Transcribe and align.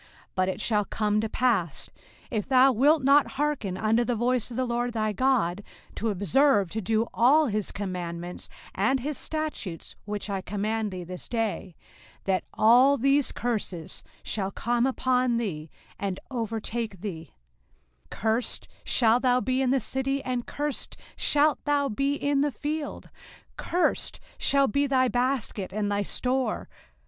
05:028:015 0.01 0.09
But 0.33 0.49
it 0.49 0.61
shall 0.61 0.85
come 0.85 1.21
to 1.21 1.29
pass, 1.29 1.89
if 2.31 2.49
thou 2.49 2.71
wilt 2.71 3.03
not 3.03 3.33
hearken 3.33 3.77
unto 3.77 4.03
the 4.03 4.15
voice 4.15 4.49
of 4.49 4.57
the 4.57 4.65
LORD 4.65 4.93
thy 4.93 5.11
God, 5.13 5.61
to 5.93 6.09
observe 6.09 6.71
to 6.71 6.81
do 6.81 7.05
all 7.13 7.45
his 7.45 7.71
commandments 7.71 8.49
and 8.73 8.99
his 9.01 9.15
statutes 9.19 9.95
which 10.05 10.27
I 10.27 10.41
command 10.41 10.89
thee 10.89 11.03
this 11.03 11.27
day; 11.27 11.75
that 12.23 12.45
all 12.51 12.97
these 12.97 13.31
curses 13.31 14.03
shall 14.23 14.49
come 14.49 14.87
upon 14.87 15.37
thee, 15.37 15.69
and 15.99 16.19
overtake 16.31 17.01
thee: 17.01 17.35
05:028:016 18.09 18.09
Cursed 18.19 18.67
shalt 18.83 19.21
thou 19.21 19.39
be 19.39 19.61
in 19.61 19.69
the 19.69 19.79
city, 19.79 20.23
and 20.23 20.47
cursed 20.47 20.97
shalt 21.15 21.63
thou 21.65 21.89
be 21.89 22.15
in 22.15 22.41
the 22.41 22.51
field. 22.51 23.11
05:028:017 23.59 23.69
Cursed 23.69 24.19
shall 24.39 24.67
be 24.67 24.87
thy 24.87 25.07
basket 25.07 25.71
and 25.71 25.91
thy 25.91 26.01
store. 26.01 26.67